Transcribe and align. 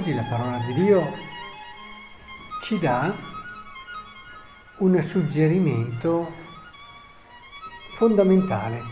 Oggi 0.00 0.14
la 0.14 0.22
parola 0.22 0.56
di 0.64 0.72
Dio 0.72 1.06
ci 2.62 2.78
dà 2.78 3.14
un 4.78 5.02
suggerimento 5.02 6.32
fondamentale 7.90 8.82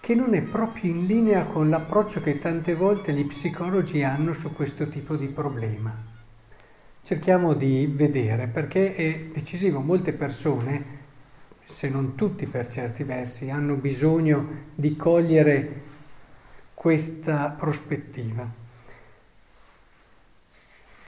che 0.00 0.14
non 0.14 0.32
è 0.32 0.40
proprio 0.40 0.90
in 0.90 1.04
linea 1.04 1.44
con 1.44 1.68
l'approccio 1.68 2.22
che 2.22 2.38
tante 2.38 2.74
volte 2.74 3.12
gli 3.12 3.26
psicologi 3.26 4.02
hanno 4.02 4.32
su 4.32 4.54
questo 4.54 4.88
tipo 4.88 5.16
di 5.16 5.26
problema. 5.26 5.94
Cerchiamo 7.02 7.52
di 7.52 7.86
vedere 7.86 8.46
perché 8.46 8.94
è 8.94 9.24
decisivo, 9.30 9.80
molte 9.80 10.14
persone, 10.14 10.84
se 11.62 11.90
non 11.90 12.14
tutti 12.14 12.46
per 12.46 12.66
certi 12.70 13.02
versi, 13.02 13.50
hanno 13.50 13.74
bisogno 13.74 14.70
di 14.74 14.96
cogliere 14.96 15.82
questa 16.72 17.50
prospettiva. 17.50 18.57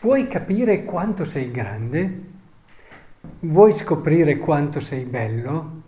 Vuoi 0.03 0.29
capire 0.29 0.85
quanto 0.85 1.25
sei 1.27 1.51
grande? 1.51 2.21
Vuoi 3.41 3.71
scoprire 3.75 4.39
quanto 4.39 4.81
sei 4.81 5.05
bello? 5.05 5.83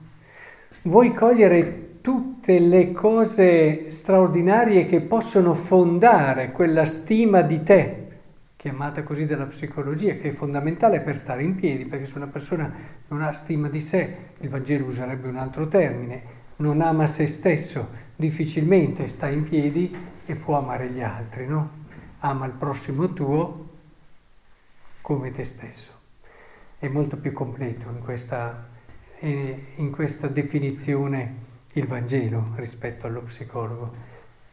Vuoi 0.82 1.14
cogliere 1.14 2.00
tutte 2.02 2.58
le 2.58 2.92
cose 2.92 3.90
straordinarie 3.90 4.84
che 4.84 5.00
possono 5.00 5.54
fondare 5.54 6.52
quella 6.52 6.84
stima 6.84 7.40
di 7.40 7.62
te, 7.62 8.06
chiamata 8.56 9.02
così 9.02 9.24
dalla 9.24 9.46
psicologia, 9.46 10.12
che 10.16 10.28
è 10.28 10.32
fondamentale 10.32 11.00
per 11.00 11.16
stare 11.16 11.42
in 11.42 11.54
piedi, 11.54 11.86
perché 11.86 12.04
se 12.04 12.18
una 12.18 12.26
persona 12.26 12.70
non 13.08 13.22
ha 13.22 13.32
stima 13.32 13.70
di 13.70 13.80
sé, 13.80 14.16
il 14.40 14.48
Vangelo 14.50 14.84
userebbe 14.84 15.26
un 15.26 15.36
altro 15.36 15.68
termine, 15.68 16.22
non 16.56 16.82
ama 16.82 17.06
se 17.06 17.26
stesso, 17.26 17.88
difficilmente 18.14 19.06
sta 19.06 19.28
in 19.28 19.44
piedi 19.44 19.90
e 20.26 20.34
può 20.34 20.58
amare 20.58 20.90
gli 20.90 21.00
altri, 21.00 21.46
no? 21.46 21.80
Ama 22.18 22.44
il 22.44 22.52
prossimo 22.52 23.14
tuo 23.14 23.61
come 25.02 25.30
te 25.30 25.44
stesso. 25.44 25.92
È 26.78 26.88
molto 26.88 27.16
più 27.18 27.32
completo 27.32 27.88
in 27.90 28.00
questa, 28.00 28.68
in 29.20 29.90
questa 29.90 30.28
definizione 30.28 31.50
il 31.74 31.86
Vangelo 31.86 32.52
rispetto 32.54 33.06
allo 33.06 33.22
psicologo, 33.22 33.92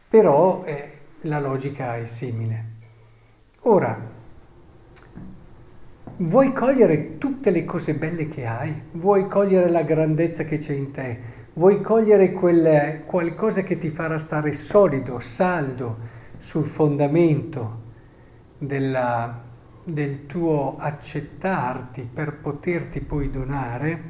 però 0.08 0.64
eh, 0.64 0.98
la 1.22 1.40
logica 1.40 1.96
è 1.96 2.04
simile. 2.06 2.64
Ora, 3.60 3.98
vuoi 6.16 6.52
cogliere 6.52 7.18
tutte 7.18 7.50
le 7.50 7.64
cose 7.64 7.94
belle 7.94 8.28
che 8.28 8.46
hai? 8.46 8.82
Vuoi 8.92 9.26
cogliere 9.26 9.70
la 9.70 9.82
grandezza 9.82 10.44
che 10.44 10.56
c'è 10.56 10.72
in 10.72 10.90
te? 10.92 11.38
Vuoi 11.54 11.80
cogliere 11.80 12.32
quel, 12.32 13.04
qualcosa 13.04 13.62
che 13.62 13.76
ti 13.76 13.90
farà 13.90 14.18
stare 14.18 14.52
solido, 14.52 15.18
saldo 15.18 16.18
sul 16.38 16.64
fondamento 16.64 17.88
della, 18.56 19.49
del 19.92 20.26
tuo 20.26 20.76
accettarti 20.78 22.08
per 22.12 22.38
poterti 22.38 23.00
poi 23.00 23.30
donare, 23.30 24.02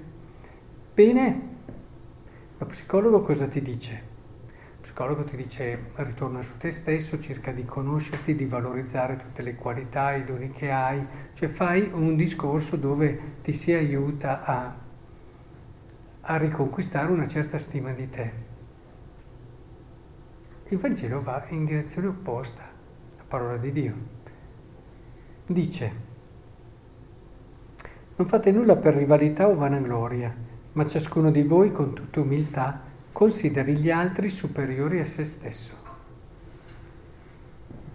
bene, 0.95 1.49
lo 2.59 2.67
psicologo 2.67 3.23
cosa 3.23 3.47
ti 3.47 3.63
dice? 3.63 4.09
Lo 4.77 4.81
psicologo 4.83 5.25
ti 5.25 5.37
dice 5.37 5.91
ritorna 5.95 6.43
su 6.43 6.57
te 6.59 6.71
stesso, 6.71 7.19
cerca 7.19 7.53
di 7.53 7.65
conoscerti, 7.65 8.35
di 8.35 8.45
valorizzare 8.45 9.17
tutte 9.17 9.43
le 9.43 9.55
qualità, 9.55 10.15
i 10.15 10.25
doni 10.25 10.51
che 10.51 10.71
hai, 10.71 11.07
cioè 11.33 11.49
fai 11.49 11.91
un 11.93 12.17
discorso 12.17 12.77
dove 12.77 13.39
ti 13.43 13.53
si 13.53 13.73
aiuta 13.73 14.45
a, 14.45 14.75
a 16.21 16.37
riconquistare 16.37 17.11
una 17.11 17.27
certa 17.27 17.59
stima 17.59 17.93
di 17.93 18.09
te. 18.09 18.49
Il 20.69 20.79
Vangelo 20.79 21.21
va 21.21 21.47
in 21.49 21.65
direzione 21.65 22.07
opposta, 22.07 22.63
la 23.17 23.25
parola 23.27 23.57
di 23.57 23.73
Dio 23.73 24.19
dice, 25.53 25.93
non 28.17 28.27
fate 28.27 28.53
nulla 28.53 28.77
per 28.77 28.95
rivalità 28.95 29.49
o 29.49 29.55
vanagloria, 29.57 30.35
ma 30.73 30.87
ciascuno 30.87 31.31
di 31.31 31.43
voi 31.43 31.73
con 31.73 31.93
tutta 31.93 32.21
umiltà 32.21 32.83
consideri 33.11 33.77
gli 33.77 33.91
altri 33.91 34.31
superiori 34.31 35.01
a 35.01 35.05
se 35.05 35.25
stesso. 35.25 35.75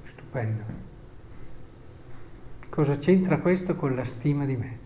Stupendo. 0.03 0.63
Cosa 2.69 2.97
c'entra 2.97 3.39
questo 3.39 3.75
con 3.75 3.95
la 3.95 4.03
stima 4.03 4.45
di 4.45 4.57
me? 4.57 4.79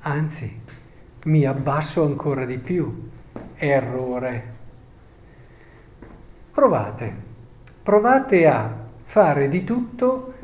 Anzi, 0.00 0.60
mi 1.24 1.44
abbasso 1.44 2.04
ancora 2.04 2.44
di 2.44 2.58
più. 2.58 3.10
Errore. 3.56 4.56
Provate, 6.52 7.16
provate 7.82 8.46
a 8.46 8.86
fare 9.02 9.48
di 9.48 9.64
tutto 9.64 10.34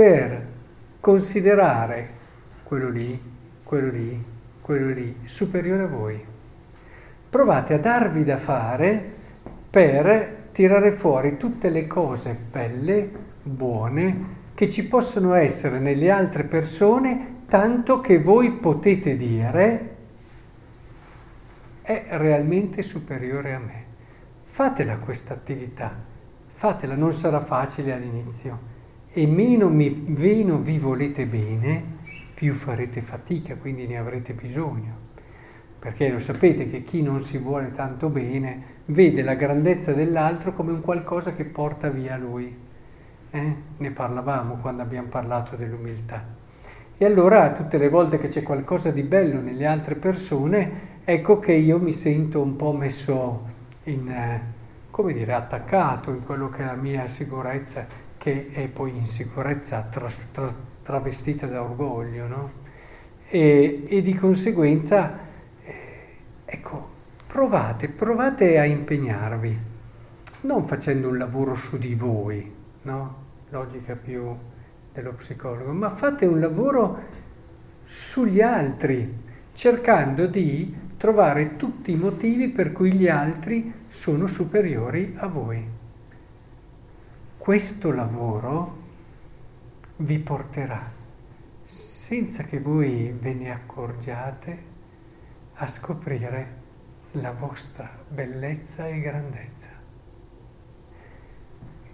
per 0.00 0.46
considerare 0.98 2.08
quello 2.62 2.88
lì, 2.88 3.20
quello 3.62 3.90
lì, 3.90 4.24
quello 4.62 4.94
lì 4.94 5.14
superiore 5.26 5.82
a 5.82 5.88
voi. 5.88 6.24
Provate 7.28 7.74
a 7.74 7.78
darvi 7.78 8.24
da 8.24 8.38
fare 8.38 9.12
per 9.68 10.48
tirare 10.52 10.92
fuori 10.92 11.36
tutte 11.36 11.68
le 11.68 11.86
cose 11.86 12.34
belle, 12.50 13.10
buone, 13.42 14.38
che 14.54 14.70
ci 14.70 14.88
possono 14.88 15.34
essere 15.34 15.78
nelle 15.78 16.10
altre 16.10 16.44
persone, 16.44 17.42
tanto 17.46 18.00
che 18.00 18.22
voi 18.22 18.52
potete 18.52 19.18
dire 19.18 19.96
è 21.82 22.06
realmente 22.12 22.80
superiore 22.80 23.52
a 23.52 23.58
me. 23.58 23.84
Fatela 24.44 24.96
questa 24.96 25.34
attività, 25.34 25.94
fatela, 26.46 26.94
non 26.94 27.12
sarà 27.12 27.40
facile 27.40 27.92
all'inizio 27.92 28.69
e 29.12 29.26
meno, 29.26 29.68
mi, 29.68 30.04
meno 30.06 30.58
vi 30.58 30.78
volete 30.78 31.26
bene, 31.26 31.82
più 32.34 32.54
farete 32.54 33.02
fatica, 33.02 33.56
quindi 33.56 33.86
ne 33.86 33.98
avrete 33.98 34.34
bisogno. 34.34 35.08
Perché 35.78 36.10
lo 36.10 36.18
sapete 36.18 36.68
che 36.68 36.84
chi 36.84 37.02
non 37.02 37.20
si 37.20 37.38
vuole 37.38 37.72
tanto 37.72 38.08
bene 38.08 38.78
vede 38.86 39.22
la 39.22 39.34
grandezza 39.34 39.92
dell'altro 39.92 40.52
come 40.52 40.72
un 40.72 40.80
qualcosa 40.80 41.32
che 41.32 41.44
porta 41.44 41.88
via 41.88 42.16
lui. 42.16 42.54
Eh? 43.30 43.54
Ne 43.76 43.90
parlavamo 43.90 44.56
quando 44.56 44.82
abbiamo 44.82 45.08
parlato 45.08 45.56
dell'umiltà. 45.56 46.38
E 46.96 47.04
allora 47.04 47.52
tutte 47.52 47.78
le 47.78 47.88
volte 47.88 48.18
che 48.18 48.28
c'è 48.28 48.42
qualcosa 48.42 48.90
di 48.90 49.02
bello 49.02 49.40
nelle 49.40 49.66
altre 49.66 49.96
persone, 49.96 50.98
ecco 51.02 51.38
che 51.38 51.52
io 51.52 51.80
mi 51.80 51.92
sento 51.92 52.42
un 52.42 52.56
po' 52.56 52.72
messo 52.72 53.46
in, 53.84 54.08
eh, 54.08 54.42
come 54.90 55.14
dire, 55.14 55.32
attaccato 55.32 56.10
in 56.10 56.22
quello 56.22 56.48
che 56.48 56.62
è 56.62 56.66
la 56.66 56.74
mia 56.74 57.06
sicurezza 57.06 58.09
che 58.20 58.50
è 58.52 58.68
poi 58.68 58.94
insicurezza 58.94 59.80
tra, 59.90 60.06
tra, 60.30 60.54
travestita 60.82 61.46
da 61.46 61.62
orgoglio, 61.62 62.26
no? 62.26 62.52
E, 63.30 63.84
e, 63.88 64.02
di 64.02 64.14
conseguenza, 64.14 65.20
eh, 65.64 66.16
ecco, 66.44 66.88
provate, 67.26 67.88
provate 67.88 68.58
a 68.58 68.66
impegnarvi, 68.66 69.58
non 70.42 70.66
facendo 70.66 71.08
un 71.08 71.16
lavoro 71.16 71.54
su 71.54 71.78
di 71.78 71.94
voi, 71.94 72.52
no? 72.82 73.16
Logica 73.48 73.96
più 73.96 74.36
dello 74.92 75.12
psicologo, 75.14 75.72
ma 75.72 75.88
fate 75.88 76.26
un 76.26 76.40
lavoro 76.40 76.98
sugli 77.84 78.42
altri, 78.42 79.16
cercando 79.54 80.26
di 80.26 80.76
trovare 80.98 81.56
tutti 81.56 81.92
i 81.92 81.96
motivi 81.96 82.50
per 82.50 82.72
cui 82.72 82.92
gli 82.92 83.08
altri 83.08 83.72
sono 83.88 84.26
superiori 84.26 85.14
a 85.16 85.26
voi 85.26 85.78
questo 87.40 87.90
lavoro 87.90 88.76
vi 89.96 90.18
porterà, 90.18 90.92
senza 91.64 92.42
che 92.42 92.60
voi 92.60 93.16
ve 93.18 93.32
ne 93.32 93.50
accorgiate, 93.50 94.58
a 95.54 95.66
scoprire 95.66 96.58
la 97.12 97.32
vostra 97.32 97.90
bellezza 98.06 98.86
e 98.88 99.00
grandezza. 99.00 99.70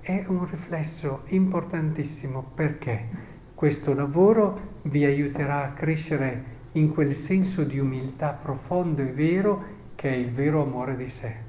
È 0.00 0.24
un 0.26 0.50
riflesso 0.50 1.22
importantissimo 1.26 2.42
perché 2.42 3.06
questo 3.54 3.94
lavoro 3.94 4.78
vi 4.82 5.04
aiuterà 5.04 5.62
a 5.62 5.72
crescere 5.74 6.54
in 6.72 6.92
quel 6.92 7.14
senso 7.14 7.62
di 7.62 7.78
umiltà 7.78 8.32
profondo 8.32 9.00
e 9.00 9.12
vero 9.12 9.64
che 9.94 10.10
è 10.10 10.16
il 10.16 10.32
vero 10.32 10.62
amore 10.62 10.96
di 10.96 11.08
sé. 11.08 11.45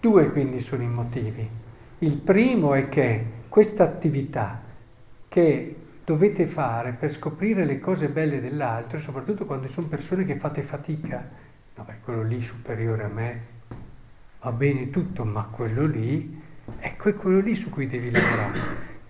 Due 0.00 0.30
quindi 0.30 0.60
sono 0.60 0.82
i 0.82 0.88
motivi. 0.88 1.46
Il 1.98 2.16
primo 2.16 2.72
è 2.72 2.88
che 2.88 3.24
questa 3.50 3.84
attività 3.84 4.62
che 5.28 5.76
dovete 6.06 6.46
fare 6.46 6.92
per 6.92 7.12
scoprire 7.12 7.66
le 7.66 7.78
cose 7.78 8.08
belle 8.08 8.40
dell'altro, 8.40 8.98
soprattutto 8.98 9.44
quando 9.44 9.68
sono 9.68 9.88
persone 9.88 10.24
che 10.24 10.36
fate 10.36 10.62
fatica, 10.62 11.28
no, 11.74 11.84
beh, 11.84 11.98
quello 12.02 12.22
lì 12.22 12.40
superiore 12.40 13.04
a 13.04 13.08
me 13.08 13.40
va 14.40 14.52
bene 14.52 14.88
tutto, 14.88 15.26
ma 15.26 15.44
quello 15.44 15.84
lì, 15.84 16.40
ecco 16.78 17.10
è 17.10 17.14
quello 17.14 17.40
lì 17.40 17.54
su 17.54 17.68
cui 17.68 17.86
devi 17.86 18.10
lavorare. 18.10 18.58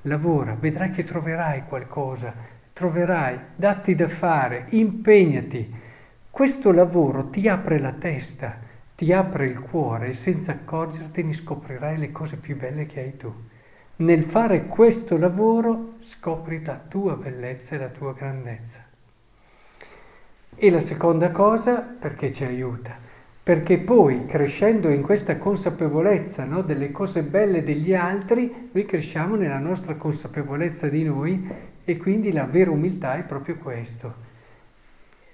Lavora, 0.02 0.56
vedrai 0.58 0.90
che 0.90 1.04
troverai 1.04 1.66
qualcosa, 1.66 2.34
troverai, 2.72 3.38
datti 3.54 3.94
da 3.94 4.08
fare, 4.08 4.66
impegnati. 4.70 5.72
Questo 6.28 6.72
lavoro 6.72 7.28
ti 7.28 7.46
apre 7.46 7.78
la 7.78 7.92
testa 7.92 8.69
ti 9.00 9.14
apre 9.14 9.46
il 9.46 9.58
cuore 9.58 10.08
e 10.08 10.12
senza 10.12 10.52
accorgertene 10.52 11.32
scoprirai 11.32 11.96
le 11.96 12.10
cose 12.10 12.36
più 12.36 12.54
belle 12.54 12.84
che 12.84 13.00
hai 13.00 13.16
tu. 13.16 13.32
Nel 13.96 14.22
fare 14.22 14.66
questo 14.66 15.16
lavoro 15.16 15.94
scopri 16.02 16.62
la 16.62 16.78
tua 16.86 17.16
bellezza 17.16 17.76
e 17.76 17.78
la 17.78 17.88
tua 17.88 18.12
grandezza. 18.12 18.84
E 20.54 20.70
la 20.70 20.80
seconda 20.80 21.30
cosa, 21.30 21.80
perché 21.80 22.30
ci 22.30 22.44
aiuta? 22.44 22.94
Perché 23.42 23.78
poi 23.78 24.26
crescendo 24.26 24.90
in 24.90 25.00
questa 25.00 25.38
consapevolezza 25.38 26.44
no, 26.44 26.60
delle 26.60 26.92
cose 26.92 27.22
belle 27.22 27.62
degli 27.62 27.94
altri, 27.94 28.68
noi 28.70 28.84
cresciamo 28.84 29.34
nella 29.34 29.60
nostra 29.60 29.94
consapevolezza 29.94 30.90
di 30.90 31.04
noi 31.04 31.48
e 31.82 31.96
quindi 31.96 32.32
la 32.32 32.44
vera 32.44 32.70
umiltà 32.70 33.16
è 33.16 33.22
proprio 33.22 33.56
questo. 33.56 34.28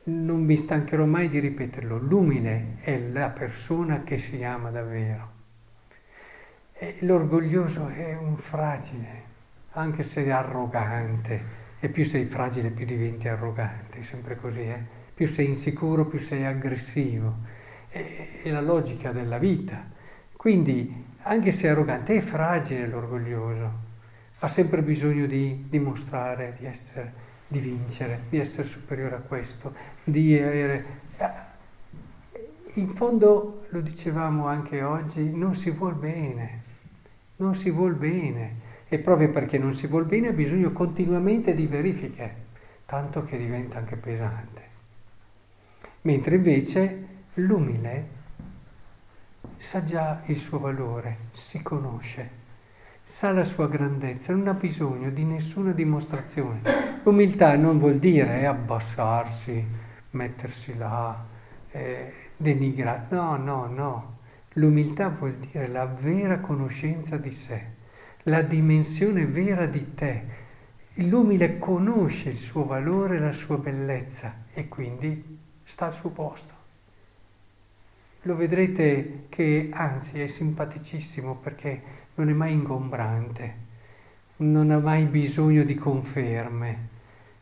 Non 0.08 0.44
mi 0.44 0.56
stancherò 0.56 1.04
mai 1.04 1.28
di 1.28 1.40
ripeterlo, 1.40 1.98
l'umile 1.98 2.76
è 2.78 2.96
la 2.96 3.30
persona 3.30 4.04
che 4.04 4.18
si 4.18 4.40
ama 4.44 4.70
davvero. 4.70 5.32
E 6.74 6.98
l'orgoglioso 7.00 7.88
è 7.88 8.16
un 8.16 8.36
fragile, 8.36 9.22
anche 9.72 10.04
se 10.04 10.24
è 10.24 10.30
arrogante, 10.30 11.42
e 11.80 11.88
più 11.88 12.04
sei 12.04 12.24
fragile 12.24 12.70
più 12.70 12.86
diventi 12.86 13.26
arrogante, 13.26 14.04
sempre 14.04 14.36
così, 14.36 14.60
eh? 14.60 14.80
più 15.12 15.26
sei 15.26 15.46
insicuro 15.46 16.06
più 16.06 16.20
sei 16.20 16.44
aggressivo, 16.44 17.38
è, 17.88 18.42
è 18.44 18.50
la 18.50 18.60
logica 18.60 19.10
della 19.10 19.38
vita. 19.38 19.90
Quindi 20.36 21.04
anche 21.22 21.50
se 21.50 21.66
è 21.66 21.70
arrogante 21.72 22.14
è 22.14 22.20
fragile 22.20 22.86
l'orgoglioso, 22.86 23.72
ha 24.38 24.46
sempre 24.46 24.82
bisogno 24.82 25.26
di 25.26 25.66
dimostrare 25.68 26.54
di 26.56 26.64
essere, 26.64 27.12
di 27.48 27.58
vincere, 27.58 28.22
di 28.28 28.38
essere 28.38 28.66
superiore 28.66 29.16
a 29.16 29.20
questo, 29.20 29.74
di 30.04 30.36
avere... 30.38 30.84
Eh, 31.16 31.54
in 32.74 32.88
fondo, 32.88 33.66
lo 33.70 33.80
dicevamo 33.80 34.46
anche 34.46 34.82
oggi, 34.82 35.34
non 35.34 35.54
si 35.54 35.70
vuol 35.70 35.94
bene, 35.94 36.62
non 37.36 37.54
si 37.54 37.70
vuol 37.70 37.94
bene 37.94 38.64
e 38.88 38.98
proprio 38.98 39.30
perché 39.30 39.58
non 39.58 39.72
si 39.72 39.86
vuol 39.86 40.04
bene 40.04 40.28
ha 40.28 40.32
bisogno 40.32 40.72
continuamente 40.72 41.54
di 41.54 41.66
verifiche, 41.66 42.44
tanto 42.84 43.24
che 43.24 43.38
diventa 43.38 43.78
anche 43.78 43.96
pesante. 43.96 44.62
Mentre 46.02 46.36
invece 46.36 47.06
l'umile 47.34 48.08
sa 49.56 49.82
già 49.82 50.22
il 50.26 50.36
suo 50.36 50.58
valore, 50.58 51.16
si 51.32 51.62
conosce 51.62 52.44
sa 53.08 53.30
la 53.30 53.44
sua 53.44 53.68
grandezza, 53.68 54.34
non 54.34 54.48
ha 54.48 54.54
bisogno 54.54 55.10
di 55.10 55.22
nessuna 55.22 55.70
dimostrazione. 55.70 56.60
Umiltà 57.04 57.56
non 57.56 57.78
vuol 57.78 57.98
dire 57.98 58.44
abbassarsi, 58.46 59.64
mettersi 60.10 60.76
là, 60.76 61.24
eh, 61.70 62.12
denigrare. 62.36 63.06
No, 63.10 63.36
no, 63.36 63.66
no. 63.66 64.16
L'umiltà 64.54 65.08
vuol 65.08 65.36
dire 65.36 65.68
la 65.68 65.86
vera 65.86 66.40
conoscenza 66.40 67.16
di 67.16 67.30
sé, 67.30 67.74
la 68.24 68.42
dimensione 68.42 69.24
vera 69.24 69.66
di 69.66 69.94
te. 69.94 70.24
L'umile 70.94 71.58
conosce 71.58 72.30
il 72.30 72.38
suo 72.38 72.64
valore, 72.64 73.20
la 73.20 73.32
sua 73.32 73.56
bellezza 73.56 74.46
e 74.52 74.66
quindi 74.66 75.38
sta 75.62 75.86
al 75.86 75.94
suo 75.94 76.10
posto. 76.10 76.55
Lo 78.26 78.34
vedrete 78.34 79.26
che 79.28 79.68
anzi 79.72 80.20
è 80.20 80.26
simpaticissimo 80.26 81.36
perché 81.36 81.80
non 82.16 82.28
è 82.28 82.32
mai 82.32 82.54
ingombrante, 82.54 83.54
non 84.38 84.72
ha 84.72 84.80
mai 84.80 85.04
bisogno 85.04 85.62
di 85.62 85.76
conferme, 85.76 86.88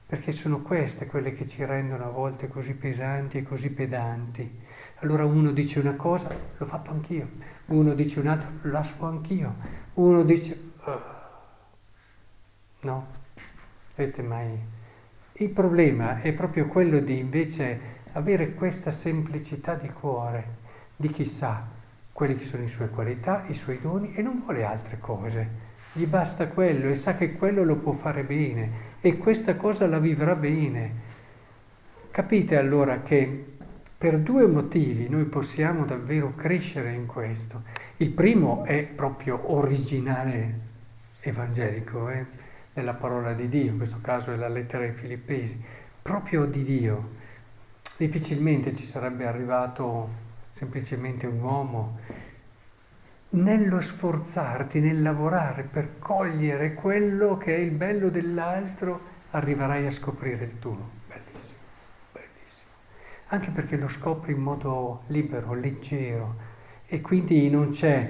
perché 0.06 0.30
sono 0.30 0.60
queste 0.60 1.06
quelle 1.06 1.32
che 1.32 1.46
ci 1.46 1.64
rendono 1.64 2.04
a 2.04 2.10
volte 2.10 2.48
così 2.48 2.74
pesanti 2.74 3.38
e 3.38 3.42
così 3.44 3.70
pedanti. 3.70 4.60
Allora 4.96 5.24
uno 5.24 5.52
dice 5.52 5.80
una 5.80 5.94
cosa, 5.94 6.36
l'ho 6.54 6.66
fatto 6.66 6.90
anch'io, 6.90 7.30
uno 7.68 7.94
dice 7.94 8.20
un'altra, 8.20 8.50
lo 8.60 8.70
lascio 8.70 9.06
anch'io, 9.06 9.56
uno 9.94 10.22
dice... 10.22 10.72
Uh, 10.84 10.90
no, 12.80 13.06
avete 13.94 14.20
mai... 14.20 14.50
Il 15.32 15.48
problema 15.48 16.20
è 16.20 16.34
proprio 16.34 16.66
quello 16.66 16.98
di 16.98 17.16
invece 17.16 18.02
avere 18.12 18.52
questa 18.52 18.90
semplicità 18.90 19.76
di 19.76 19.88
cuore, 19.88 20.62
di 20.96 21.08
chi 21.08 21.24
sa 21.24 21.66
quelle 22.12 22.36
che 22.36 22.44
sono 22.44 22.62
le 22.62 22.68
sue 22.68 22.88
qualità, 22.88 23.44
i 23.48 23.54
suoi 23.54 23.80
doni 23.80 24.14
e 24.14 24.22
non 24.22 24.40
vuole 24.40 24.64
altre 24.64 24.98
cose. 24.98 25.72
Gli 25.92 26.06
basta 26.06 26.48
quello 26.48 26.88
e 26.88 26.94
sa 26.94 27.16
che 27.16 27.32
quello 27.32 27.64
lo 27.64 27.76
può 27.76 27.92
fare 27.92 28.24
bene 28.24 28.92
e 29.00 29.16
questa 29.16 29.56
cosa 29.56 29.86
la 29.86 29.98
vivrà 29.98 30.34
bene. 30.34 31.12
Capite 32.10 32.56
allora 32.56 33.02
che 33.02 33.52
per 33.96 34.18
due 34.18 34.46
motivi 34.46 35.08
noi 35.08 35.24
possiamo 35.24 35.84
davvero 35.84 36.34
crescere 36.34 36.92
in 36.92 37.06
questo. 37.06 37.62
Il 37.96 38.10
primo 38.10 38.64
è 38.64 38.84
proprio 38.84 39.52
originale 39.52 40.60
evangelico, 41.20 42.08
eh, 42.10 42.26
nella 42.74 42.94
parola 42.94 43.32
di 43.32 43.48
Dio, 43.48 43.70
in 43.70 43.76
questo 43.76 43.98
caso 44.00 44.32
è 44.32 44.36
la 44.36 44.48
lettera 44.48 44.84
ai 44.84 44.92
Filippesi, 44.92 45.58
proprio 46.02 46.44
di 46.44 46.62
Dio. 46.64 47.10
Difficilmente 47.96 48.74
ci 48.74 48.84
sarebbe 48.84 49.26
arrivato 49.26 50.22
semplicemente 50.54 51.26
un 51.26 51.40
uomo, 51.40 51.98
nello 53.30 53.80
sforzarti, 53.80 54.78
nel 54.78 55.02
lavorare 55.02 55.64
per 55.64 55.98
cogliere 55.98 56.74
quello 56.74 57.36
che 57.36 57.56
è 57.56 57.58
il 57.58 57.72
bello 57.72 58.08
dell'altro, 58.08 59.00
arriverai 59.32 59.84
a 59.86 59.90
scoprire 59.90 60.44
il 60.44 60.60
tuo. 60.60 60.90
Bellissimo, 61.08 61.58
bellissimo. 62.12 62.70
Anche 63.30 63.50
perché 63.50 63.76
lo 63.76 63.88
scopri 63.88 64.32
in 64.32 64.42
modo 64.42 65.02
libero, 65.08 65.54
leggero 65.54 66.36
e 66.86 67.00
quindi 67.00 67.50
non 67.50 67.70
c'è 67.70 68.08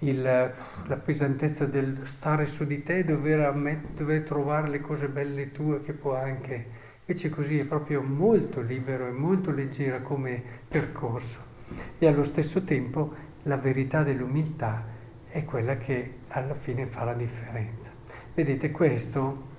il, 0.00 0.20
la 0.20 0.96
pesantezza 0.96 1.66
del 1.66 2.04
stare 2.04 2.44
su 2.44 2.66
di 2.66 2.82
te, 2.82 3.04
dover, 3.04 3.80
dover 3.94 4.22
trovare 4.24 4.68
le 4.68 4.80
cose 4.80 5.08
belle 5.08 5.52
tue 5.52 5.80
che 5.82 5.92
può 5.92 6.16
anche... 6.16 6.82
Invece 7.06 7.28
così 7.28 7.58
è 7.58 7.66
proprio 7.66 8.02
molto 8.02 8.62
libero 8.62 9.06
e 9.06 9.10
molto 9.10 9.50
leggera 9.52 10.00
come 10.00 10.42
percorso 10.66 11.52
e 11.98 12.06
allo 12.06 12.24
stesso 12.24 12.64
tempo 12.64 13.12
la 13.44 13.56
verità 13.56 14.02
dell'umiltà 14.02 14.84
è 15.26 15.44
quella 15.44 15.76
che 15.76 16.18
alla 16.28 16.54
fine 16.54 16.86
fa 16.86 17.04
la 17.04 17.14
differenza. 17.14 17.90
Vedete, 18.34 18.70
questo 18.70 19.52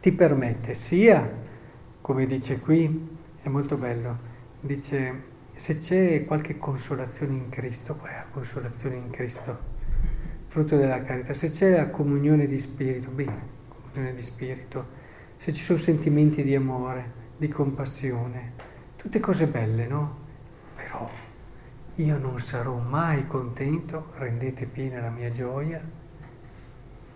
ti 0.00 0.12
permette 0.12 0.74
sia, 0.74 1.30
come 2.00 2.26
dice 2.26 2.58
qui, 2.60 3.16
è 3.42 3.48
molto 3.48 3.76
bello, 3.76 4.18
dice 4.60 5.36
se 5.54 5.78
c'è 5.78 6.24
qualche 6.24 6.56
consolazione 6.56 7.32
in 7.32 7.48
Cristo, 7.48 7.96
qual 7.96 8.12
è 8.12 8.16
la 8.16 8.26
consolazione 8.30 8.96
in 8.96 9.10
Cristo? 9.10 9.76
Frutto 10.44 10.76
della 10.76 11.02
carità, 11.02 11.34
se 11.34 11.48
c'è 11.48 11.76
la 11.76 11.90
comunione 11.90 12.46
di 12.46 12.58
spirito, 12.58 13.10
bene, 13.10 13.42
comunione 13.68 14.14
di 14.14 14.22
spirito, 14.22 14.86
se 15.36 15.52
ci 15.52 15.62
sono 15.62 15.78
sentimenti 15.78 16.42
di 16.42 16.54
amore, 16.54 17.12
di 17.36 17.48
compassione, 17.48 18.52
tutte 18.96 19.20
cose 19.20 19.46
belle, 19.46 19.86
no? 19.86 20.26
Però 20.88 21.06
io 21.96 22.16
non 22.16 22.40
sarò 22.40 22.78
mai 22.78 23.26
contento, 23.26 24.06
rendete 24.14 24.64
piena 24.64 25.02
la 25.02 25.10
mia 25.10 25.30
gioia, 25.30 25.82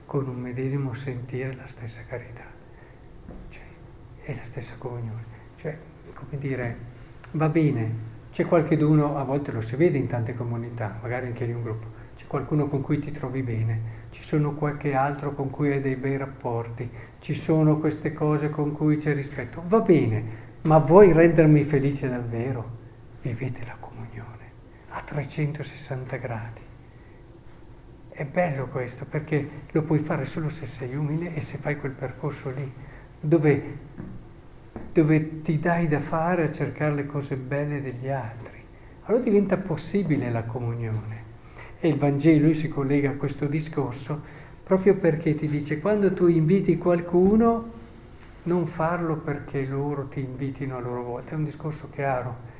con 0.04 0.28
un 0.28 0.38
medesimo 0.38 0.92
sentire 0.92 1.54
la 1.54 1.66
stessa 1.66 2.02
carità, 2.06 2.44
cioè 3.48 3.62
è 4.24 4.34
la 4.34 4.42
stessa 4.42 4.74
comunione. 4.76 5.24
Cioè, 5.56 5.78
come 6.12 6.36
dire, 6.36 6.76
va 7.32 7.48
bene, 7.48 8.10
c'è 8.30 8.44
qualcheduno, 8.44 9.16
a 9.16 9.24
volte 9.24 9.52
lo 9.52 9.62
si 9.62 9.76
vede 9.76 9.96
in 9.96 10.06
tante 10.06 10.34
comunità, 10.34 10.98
magari 11.00 11.28
anche 11.28 11.44
in 11.44 11.56
un 11.56 11.62
gruppo, 11.62 11.86
c'è 12.14 12.26
qualcuno 12.26 12.68
con 12.68 12.82
cui 12.82 12.98
ti 12.98 13.10
trovi 13.10 13.42
bene, 13.42 13.80
ci 14.10 14.22
sono 14.22 14.52
qualche 14.54 14.92
altro 14.92 15.32
con 15.32 15.48
cui 15.48 15.72
hai 15.72 15.80
dei 15.80 15.96
bei 15.96 16.18
rapporti, 16.18 16.90
ci 17.20 17.32
sono 17.32 17.78
queste 17.78 18.12
cose 18.12 18.50
con 18.50 18.72
cui 18.72 18.96
c'è 18.96 19.14
rispetto, 19.14 19.62
va 19.66 19.80
bene, 19.80 20.24
ma 20.62 20.76
vuoi 20.76 21.14
rendermi 21.14 21.62
felice 21.62 22.10
davvero? 22.10 22.81
Vivete 23.22 23.64
la 23.64 23.76
comunione 23.78 24.50
a 24.88 25.00
360 25.00 26.16
gradi. 26.16 26.60
È 28.08 28.24
bello 28.24 28.66
questo 28.66 29.06
perché 29.06 29.48
lo 29.70 29.82
puoi 29.82 30.00
fare 30.00 30.24
solo 30.24 30.48
se 30.48 30.66
sei 30.66 30.96
umile 30.96 31.32
e 31.32 31.40
se 31.40 31.56
fai 31.56 31.78
quel 31.78 31.92
percorso 31.92 32.50
lì, 32.50 32.70
dove, 33.20 33.78
dove 34.92 35.40
ti 35.42 35.60
dai 35.60 35.86
da 35.86 36.00
fare 36.00 36.42
a 36.44 36.50
cercare 36.50 36.94
le 36.94 37.06
cose 37.06 37.36
belle 37.36 37.80
degli 37.80 38.08
altri. 38.08 38.60
Allora 39.04 39.22
diventa 39.22 39.56
possibile 39.56 40.28
la 40.28 40.42
comunione. 40.42 41.30
E 41.78 41.88
il 41.88 41.98
Vangelo 41.98 42.52
si 42.54 42.68
collega 42.68 43.10
a 43.10 43.14
questo 43.14 43.46
discorso 43.46 44.20
proprio 44.64 44.96
perché 44.96 45.34
ti 45.34 45.46
dice 45.46 45.80
quando 45.80 46.12
tu 46.12 46.26
inviti 46.26 46.76
qualcuno, 46.76 47.70
non 48.44 48.66
farlo 48.66 49.18
perché 49.18 49.64
loro 49.64 50.08
ti 50.08 50.20
invitino 50.20 50.76
a 50.76 50.80
loro 50.80 51.04
volta. 51.04 51.32
È 51.32 51.34
un 51.34 51.44
discorso 51.44 51.88
chiaro 51.88 52.50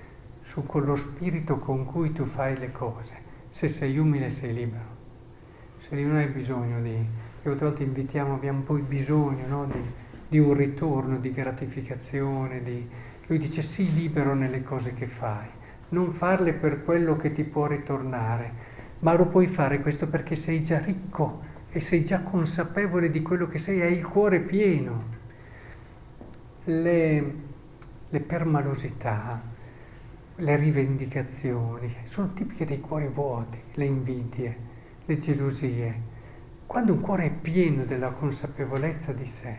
su 0.43 0.65
quello 0.65 0.97
spirito 0.97 1.59
con 1.59 1.85
cui 1.85 2.13
tu 2.13 2.25
fai 2.25 2.59
le 2.59 2.73
cose. 2.73 3.31
Se 3.49 3.69
sei 3.69 3.97
umile 3.99 4.31
sei 4.31 4.53
libero. 4.53 5.01
Se 5.79 5.95
non 5.97 6.17
hai 6.17 6.29
bisogno 6.29 6.81
di... 6.81 7.07
E 7.43 7.51
a 7.51 7.55
volte 7.55 7.83
invitiamo, 7.83 8.35
abbiamo 8.35 8.63
poi 8.63 8.83
bisogno 8.83 9.47
no? 9.47 9.65
di, 9.67 9.83
di, 10.29 10.39
un 10.39 10.55
ritorno, 10.55 11.19
di 11.19 11.33
gratificazione. 11.33 12.63
Di... 12.63 12.89
Lui 13.27 13.39
dice 13.39 13.63
sii 13.63 13.93
libero 13.93 14.35
nelle 14.35 14.63
cose 14.63 14.95
che 14.95 15.07
fai. 15.07 15.49
Non 15.91 16.11
farle 16.13 16.53
per 16.55 16.85
quello 16.85 17.17
che 17.17 17.33
ti 17.33 17.45
può 17.45 17.67
ritornare, 17.67 18.53
ma 19.01 19.15
lo 19.15 19.27
puoi 19.27 19.47
fare 19.47 19.81
questo 19.81 20.09
perché 20.09 20.37
sei 20.37 20.63
già 20.63 20.79
ricco 20.79 21.41
e 21.71 21.81
sei 21.81 22.05
già 22.05 22.23
consapevole 22.23 23.11
di 23.11 23.23
quello 23.23 23.47
che 23.47 23.59
sei, 23.59 23.81
hai 23.81 23.97
il 23.97 24.07
cuore 24.07 24.41
pieno. 24.41 25.21
Le, 26.65 27.35
le 28.09 28.21
permalosità, 28.21 29.52
le 30.37 30.57
rivendicazioni 30.57 31.89
cioè, 31.89 32.01
sono 32.05 32.33
tipiche 32.33 32.65
dei 32.65 32.81
cuori 32.81 33.09
vuoti, 33.09 33.61
le 33.75 33.85
invidie, 33.85 34.59
le 35.05 35.19
gelosie. 35.19 36.11
Quando 36.67 36.95
un 36.95 37.01
cuore 37.01 37.27
è 37.27 37.31
pieno 37.31 37.85
della 37.85 38.13
consapevolezza 38.13 39.13
di 39.13 39.27
sé, 39.27 39.57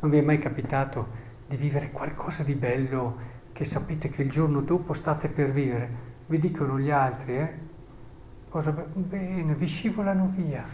non 0.00 0.10
vi 0.10 0.18
è 0.18 0.22
mai 0.22 0.38
capitato 0.38 1.22
di 1.46 1.56
vivere 1.56 1.90
qualcosa 1.90 2.42
di 2.42 2.54
bello 2.54 3.32
che 3.52 3.64
sapete 3.64 4.08
che 4.08 4.22
il 4.22 4.30
giorno 4.30 4.62
dopo 4.62 4.94
state 4.94 5.28
per 5.28 5.50
vivere, 5.50 6.12
vi 6.26 6.38
dicono 6.38 6.78
gli 6.78 6.90
altri, 6.90 7.36
eh? 7.36 7.72
Cosa 8.48 8.70
bene, 8.70 9.54
vi 9.54 9.66
scivolano 9.66 10.32
via, 10.34 10.64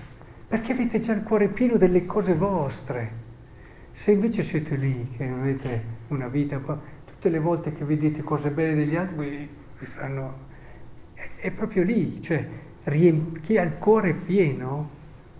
perché 0.47 0.73
avete 0.73 0.99
già 1.01 1.13
il 1.13 1.25
cuore 1.25 1.49
pieno 1.49 1.77
delle 1.77 2.07
cose 2.07 2.35
vostre. 2.35 3.29
Se 3.93 4.13
invece 4.13 4.43
siete 4.43 4.77
lì, 4.77 5.09
che 5.17 5.27
non 5.27 5.41
avete 5.41 5.85
una 6.09 6.29
vita, 6.29 6.61
tutte 7.21 7.29
le 7.29 7.39
volte 7.39 7.73
che 7.73 7.85
vedete 7.85 8.23
cose 8.23 8.50
belle 8.50 8.75
degli 8.75 8.97
altri, 8.97 9.47
vi 9.79 9.85
fanno... 9.85 10.49
È 11.12 11.50
proprio 11.50 11.83
lì, 11.83 12.19
cioè 12.23 12.49
chi 13.43 13.59
ha 13.59 13.62
il 13.62 13.77
cuore 13.77 14.15
pieno 14.15 14.89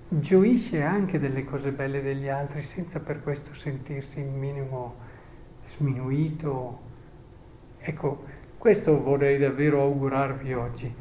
gioisce 0.07 0.83
anche 0.83 1.19
delle 1.19 1.43
cose 1.43 1.73
belle 1.73 2.03
degli 2.03 2.29
altri 2.29 2.61
senza 2.61 3.01
per 3.01 3.23
questo 3.23 3.55
sentirsi 3.55 4.21
in 4.21 4.39
minimo 4.39 4.97
sminuito 5.65 6.89
Ecco, 7.79 8.25
questo 8.59 9.01
vorrei 9.01 9.39
davvero 9.39 9.81
augurarvi 9.81 10.53
oggi. 10.53 10.95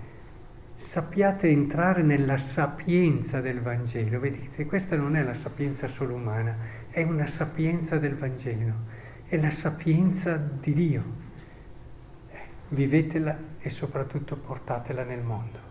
Sappiate 0.78 1.50
entrare 1.50 2.04
nella 2.04 2.38
sapienza 2.38 3.42
del 3.42 3.60
Vangelo. 3.60 4.22
Vedete, 4.22 4.66
questa 4.66 4.96
non 4.96 5.18
è 5.18 5.24
la 5.24 5.34
sapienza 5.34 5.88
solo 5.88 6.14
umana, 6.14 6.56
è 6.90 7.04
una 7.04 7.26
sapienza 7.26 7.98
del 7.98 8.16
Vangelo, 8.16 8.74
è 9.30 9.40
la 9.40 9.52
sapienza 9.52 10.38
di 10.38 10.74
Dio. 10.74 11.04
Vivetela 12.70 13.38
e 13.60 13.70
soprattutto 13.70 14.36
portatela 14.36 15.04
nel 15.04 15.22
mondo. 15.22 15.69